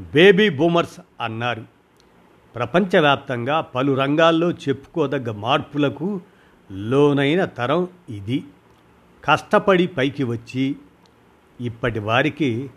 బేబీ 0.00 0.48
బూమర్స్ 0.48 1.00
అన్నారు. 1.20 1.64
ప్రపంచవ్యాప్తంగా 2.54 3.60
పలు 3.60 3.92
రంగాల్లో 3.92 4.50
చెప్పుకోదగ్గ 4.50 5.32
మార్పులకు 5.32 6.20
లోనైన 6.72 7.44
తరం 7.44 7.88
ఇది. 8.08 8.44
కష్టపడి 9.24 9.86
పైకి 9.86 10.24
వచ్చి 10.24 10.76
ఇప్పటి 11.60 11.98
వారికి 11.98 12.70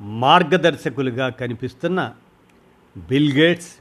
మార్గదర్శకులుగా 0.00 1.28
కనిపిస్తున్న 1.28 2.14
బిల్ 2.96 3.32
గేట్స్ 3.32 3.72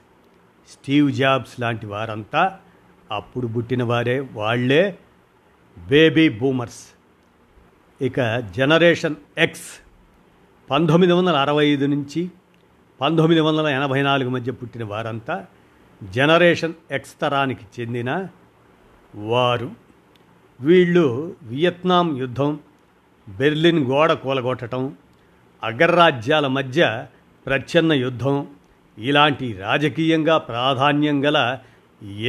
స్టీవ్ 0.71 1.11
జాబ్స్ 1.11 1.59
లాంటి 1.59 1.85
వారంతా 1.85 2.59
అప్పుడు 3.11 3.47
పుట్టిన 3.47 3.83
వారే 3.83 4.19
వాళ్ళే 4.19 4.97
బేబీ 5.77 6.29
బూమర్స్. 6.29 6.83
ఇక 8.01 8.39
జనరేషన్ 8.39 9.15
ఎక్స్ 9.37 9.79
పంతొమ్మిది 10.71 11.13
వందల 11.13 11.35
అరవై 11.35 11.65
ఐదు 11.65 11.85
నుంచి 11.85 12.29
పంతొమ్మిది 13.01 13.41
వందల 13.41 13.67
ఎనభై 13.67 14.01
నాలుగు 14.01 14.29
మధ్య 14.29 14.51
పుట్టిన 14.51 14.83
వారంతా 14.83 15.45
జనరేషన్ 16.03 16.73
ఎక్స్ 16.91 17.21
తరానికి 17.21 17.65
చెందిన 17.79 18.27
వారు. 19.15 19.71
వీళ్ళు 20.61 21.35
వియత్నాం 21.43 22.17
యుద్ధం 22.17 22.59
బెర్లిన్ 23.29 23.85
గోడ 23.85 24.13
కూలగొట్టడం 24.13 24.97
అగ్రరాజ్యాల 25.69 26.47
మధ్య 26.47 26.81
ప్రచ్ఛన్న 27.45 27.93
యుద్ధం 27.93 28.35
ఇలాంటి 28.97 29.47
రాజకీయంగా 29.53 30.35
ప్రాధాన్యం 30.37 31.17
గల 31.25 31.39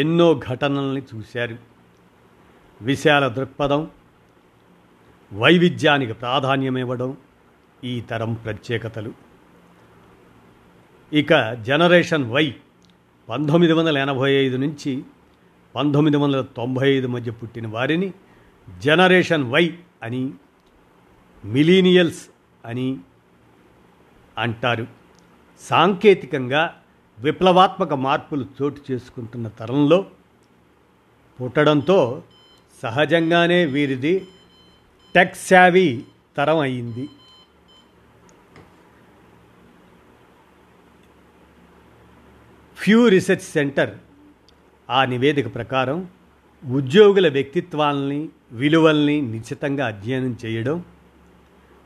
ఎన్నో 0.02 0.28
ఘటనల్ని 0.48 1.02
చూశారు. 1.10 1.56
విశాల 2.80 3.28
దృక్పథం 3.28 3.82
వైవిధ్యానికి 5.32 6.12
ప్రాధాన్యమివ్వడం 6.12 7.10
ఈ 7.84 8.00
తరం 8.00 8.32
ప్రత్యేకతలు. 8.34 9.12
ఇక 11.12 11.32
జనరేషన్ 11.66 12.24
వై 12.30 12.46
పంతొమ్మిది 13.28 13.72
వందల 13.72 13.98
ఎనభై 13.98 14.30
ఐదు 14.44 14.56
నుంచి 14.56 14.92
పంతొమ్మిది 15.74 16.16
వందల 16.16 16.40
తొంభై 16.56 16.86
ఐదు 16.90 17.06
మధ్య 17.06 17.30
పుట్టిన 17.30 17.66
వారిని 17.68 18.08
జనరేషన్ 18.68 19.44
వై 19.52 19.64
అని 20.02 20.22
మిలీనియల్స్ 21.44 22.22
అని 22.64 22.88
అంటారు. 24.38 24.86
సాంకేతికంగా 25.60 26.74
విప్లవాత్మక 27.18 27.92
మార్పులు 27.92 28.46
చోటు 28.62 28.80
చేసుకుంటున్న 28.90 29.48
తరంలో 29.48 30.06
పుట్టడంతో 31.40 32.22
సహజంగానే 32.82 33.64
వీరిది 33.64 34.26
టెక్ 35.14 35.34
శావీ 35.34 36.04
తరం 36.36 36.58
అయింది. 36.58 37.08
ఫ్యూ 42.76 43.08
రీసెర్చ్ 43.08 43.42
సెంటర్ 43.42 43.98
ఆ 44.90 45.04
నివేదిక 45.04 45.54
ప్రకారం 45.54 46.08
ఉద్యోగుల 46.64 47.28
వ్యక్తిత్వాలని 47.28 48.28
విలువల్ని 48.52 49.20
నిశ్చితంగా 49.20 49.86
అధ్యయనం 49.86 50.38
చేయడం 50.44 50.84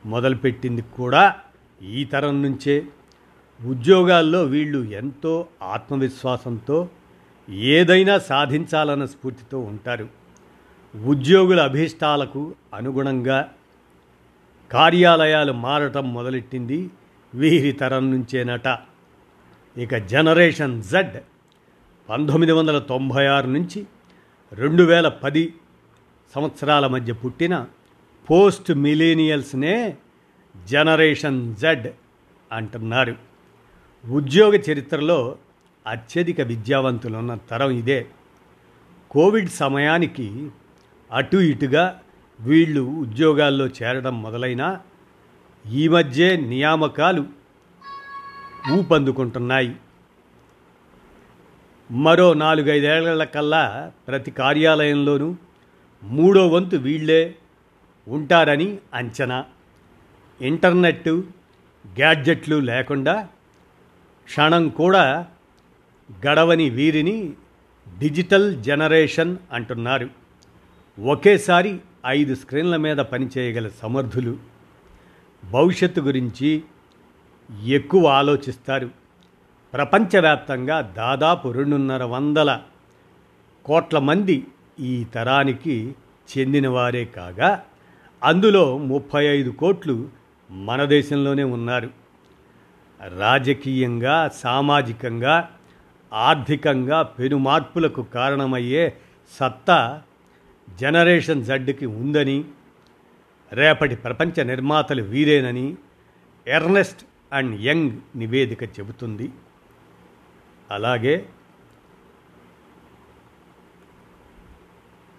మొదలుపెట్టింది 0.07 0.83
కూడా 0.83 1.41
ఈ 1.83 2.05
తరం 2.05 2.43
నుంచే 2.43 2.87
ఉద్యోగాల్లో 3.65 4.43
వీళ్ళు 4.43 4.85
ఎంతో 4.85 5.49
ఆత్మవిశ్వాసంతో 5.63 6.89
ఏదైనా 7.49 8.19
సాధించాలన్న 8.19 9.05
స్ఫూర్తితో 9.05 9.59
ఉంటారు. 9.59 10.09
ఉద్యోగుల 10.97 11.61
అభీష్టాలకు 11.61 12.55
అనుగుణంగా 12.75 13.49
కార్యాలయాలు 14.73 15.53
మారటం 15.53 16.15
మొదలెట్టింది 16.15 16.91
వీరి 17.35 17.73
తరం 17.73 18.11
నుంచేనట. 18.11 18.79
ఇక 19.77 19.95
జనరేషన్ 19.95 20.83
జెడ్ 20.83 21.17
పంతొమ్మిది 22.09 22.53
వందల 22.53 22.79
తొంభై 22.79 23.27
ఆరు 23.27 23.47
నుంచి 23.47 23.87
రెండు 24.53 24.83
వేల 24.83 25.09
పది 25.09 25.55
సంవత్సరాల 26.35 26.87
మధ్య 26.87 27.13
పుట్టిన 27.13 27.67
పోస్ట్ 28.31 28.73
మిలీనియల్స్నే 28.73 29.97
జనరేషన్ 30.67 31.57
జెడ్ 31.57 31.89
అంటున్నారు. 32.53 33.17
ఉద్యోగ 34.09 34.55
చరిత్రలో 34.55 35.37
అత్యధిక 35.87 36.41
విద్యావంతులున్న 36.41 37.35
తరం 37.35 37.71
ఇదే. 37.71 38.07
కోవిడ్ 39.11 39.49
సమయానికి 39.49 40.51
అటు 41.13 41.37
ఇటుగా 41.37 42.01
వీళ్ళు 42.41 42.81
ఉద్యోగాల్లో 42.81 43.67
చేరడం 43.67 44.23
మొదలైన 44.23 44.81
ఈ 45.71 45.89
మధ్యే 45.89 46.37
నియామకాలు 46.37 47.27
ఊపందుకుంటున్నాయి. 48.73 49.77
మరో 51.91 52.35
నాలుగైదేళ్ళ 52.35 53.25
కల్లా 53.25 53.93
ప్రతి 54.09 54.31
కార్యాలయంలోనూ 54.31 55.37
మూడో 56.03 56.49
వంతు 56.49 56.77
వీళ్ళే 56.77 57.35
ఉంటారని 58.09 58.79
అంచనా. 58.95 59.45
ఇంటర్నెట్ 60.41 61.09
గ్యాడ్జెట్లు 61.97 62.57
లేకుండా 62.57 63.29
క్షణం 64.25 64.69
కూడా 64.69 65.27
గడవని 66.27 66.71
వీరిని 66.71 67.33
డిజిటల్ 67.99 68.63
జనరేషన్ 68.63 69.37
అంటున్నారు. 69.53 70.09
ఒకేసారి 70.99 71.81
ఐదు 72.07 72.35
స్క్రీన్ల 72.35 72.77
మీద 72.77 72.97
పనిచేయగల 72.97 73.69
సమర్థులు 73.69 74.39
భవిష్యత్తు 75.45 76.01
గురించి 76.01 76.63
ఎక్కువ 77.67 78.07
ఆలోచిస్తారు. 78.07 78.91
ప్రపంచవ్యాప్తంగా 79.73 80.81
దాదాపు 80.81 81.49
రెండున్నర 81.49 82.05
వందల 82.05 82.63
కోట్ల 83.65 83.99
మంది 83.99 84.47
ఈ 84.81 85.05
తరానికి 85.05 85.95
చెందినవారే 86.39 87.05
కాగా 87.05 87.65
అందులో 88.25 88.79
ముప్పై 88.79 89.25
ఐదు 89.25 89.51
కోట్లు 89.51 90.09
మన 90.51 90.85
దేశంలోనే 90.85 91.45
ఉన్నారు. 91.45 91.91
రాజకీయంగా 93.19 94.29
సామాజికంగా 94.29 95.51
ఆర్థికంగా 96.13 97.03
పెను 97.03 97.37
మార్పులకు 97.37 98.03
కారణమయ్యే 98.03 98.97
సత్తా 99.41 100.03
జనరేషన్ 100.81 101.45
జడ్కి 101.45 101.87
ఉందని 101.87 102.45
రేపటి 103.53 103.97
ప్రపంచ 103.97 104.43
నిర్మాతలు 104.43 105.03
వీరేనని 105.03 105.77
ఎర్నెస్ట్ 106.47 107.05
అండ్ 107.33 107.61
యంగ్ 107.61 107.91
నివేదిక 108.17 108.63
చెబుతుంది. 108.63 109.31
అలాగే 110.71 111.27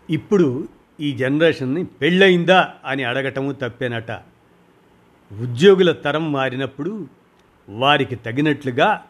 ఇప్పుడు 0.10 0.68
ఈ 1.00 1.12
జనరేషన్ని 1.12 1.86
పెళ్ళయిందా 1.86 2.74
అని 2.86 3.04
అడగటము 3.04 3.52
తప్పేనట. 3.52 4.12
ఉద్యోగుల 5.40 5.92
తరం 5.92 6.32
మారినప్పుడు 6.32 7.08
వారికి 7.70 8.16
తగినట్లుగా 8.16 9.02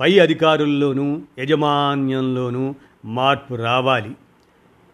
పై 0.00 0.18
అధికారుల్లోనూ 0.18 1.22
యజమాన్యంలోనూ 1.38 2.74
మార్పు 3.04 3.54
రావాలి. 3.54 4.16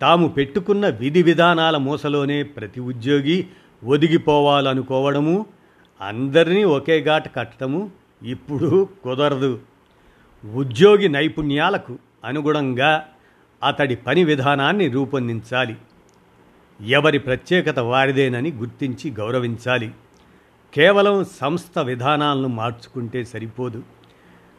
తాము 0.00 0.28
పెట్టుకున్న 0.28 0.88
విధి 0.88 1.22
విధానాల 1.22 1.76
మూసలోనే 1.76 2.42
ప్రతి 2.42 2.80
ఉద్యోగి 2.80 3.46
ఒదిగిపోవాలనుకోవడము 3.84 5.46
అందరినీ 6.00 6.64
ఒకే 6.64 7.04
ఘాట 7.04 7.34
కట్టడము 7.34 7.90
ఇప్పుడు 8.22 8.88
కుదరదు. 9.04 9.58
ఉద్యోగి 10.54 11.08
నైపుణ్యాలకు 11.08 11.98
అనుగుణంగా 12.24 13.06
అతడి 13.66 13.96
పని 13.96 14.24
విధానాన్ని 14.24 14.88
రూపొందించాలి. 14.88 15.76
ఎవరి 16.86 17.18
ప్రత్యేకత 17.18 17.78
వారిదేనని 17.78 18.52
గుర్తించి 18.52 19.10
గౌరవించాలి. 19.10 19.90
కేవలం 20.74 21.24
సంస్థ 21.24 21.78
విధానాలను 21.78 22.48
మార్చుకుంటే 22.48 23.24
సరిపోదు. 23.24 23.83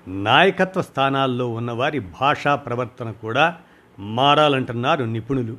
నాయకత్వ 0.07 0.81
స్థానాల్లో 0.81 1.47
ఉన్నవారి 1.49 1.99
భాషా 1.99 2.55
ప్రవర్తన 2.55 3.11
కూడా 3.11 3.57
మారాలంటున్నారు 3.99 5.03
నిపుణులు. 5.03 5.57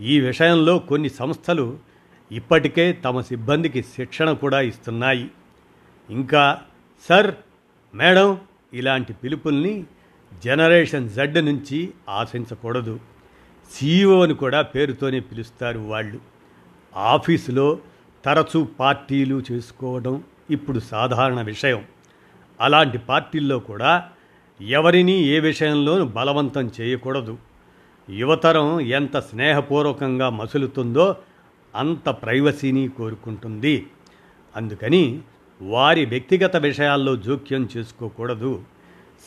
ఈ 0.00 0.20
విషయంలో 0.20 0.78
కొన్ని 0.78 1.08
సంస్థలు 1.08 1.78
ఇప్పటికే 2.32 2.92
తమ 2.92 3.20
సిబ్బందికి 3.20 3.82
శిక్షణ 3.82 4.32
కూడా 4.32 4.60
ఇస్తున్నాయి. 4.60 5.30
ఇంకా 6.10 6.60
సర్ 7.08 7.34
మేడం 7.94 8.40
ఇలాంటి 8.72 9.12
పిలుపుల్ని 9.12 9.84
జనరేషన్ 10.44 11.10
జెడ్ 11.10 11.38
నుంచి 11.38 11.90
ఆశించకూడదు. 12.08 13.00
సీఈఓని 13.70 14.34
కూడా 14.34 14.62
పేరుతోనే 14.62 15.20
పిలుస్తారు 15.20 15.78
వాళ్ళు. 15.78 16.20
ఆఫీసులో 16.96 17.78
తరచూ 18.24 18.64
పార్టీలు 18.64 19.42
చేసుకోవడం 19.52 20.24
ఇప్పుడు 20.50 20.78
సాధారణ 20.78 21.42
విషయం. 21.42 21.84
అలాంటి 22.60 22.98
పార్టీల్లో 22.98 23.58
కూడా 23.58 24.08
ఎవరినీ 24.60 25.12
ఏ 25.12 25.40
విషయంలోనూ 25.40 26.04
బలవంతం 26.04 26.70
చేయకూడదు. 26.80 27.38
యువతరం 28.10 28.80
ఎంత 28.80 29.18
స్నేహపూర్వకంగా 29.18 30.30
మసులుతుందో 30.30 31.16
అంత 31.74 32.08
ప్రైవసీని 32.08 32.88
కోరుకుంటుంది. 32.88 33.86
అందుకని 34.56 35.20
వారి 35.62 36.04
వ్యక్తిగత 36.04 36.56
విషయాల్లో 36.56 37.16
జోక్యం 37.16 37.68
చేసుకోకూడదు. 37.76 38.62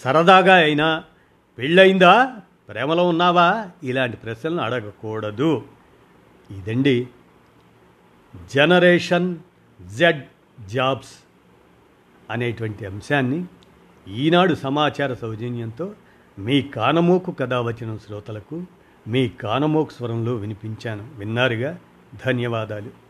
సరదాగా 0.03 0.55
అయినా 0.55 1.03
పెళ్ళయిందా? 1.57 2.35
ప్రేమలో 2.69 3.07
ఉన్నావా? 3.07 3.69
ఇలాంటి 3.83 4.17
ప్రశ్నలు 4.17 4.61
అడగకూడదు. 4.61 5.63
ఇదండి 6.51 7.07
జనరేషన్ 8.55 9.37
జెడ్ 9.95 10.23
జాబ్స్ 10.67 11.11
అనేటువంటి 12.31 12.85
అంశాన్ని 12.85 13.45
ఈనాడు 14.07 14.53
సమాచార 14.53 15.13
సౌజన్యంతో 15.13 15.93
మీ 16.39 16.61
కానమోకు 16.61 17.31
కథ 17.31 17.53
వచ్చిన 17.53 17.97
శ్రోతలకు 17.97 18.65
మీ 19.07 19.29
కానమోకు 19.29 19.91
స్వరంలో 19.91 20.35
వినిపించాను. 20.35 21.07
విన్నారుగా? 21.17 21.79
ధన్యవాదాలు. 22.25 23.02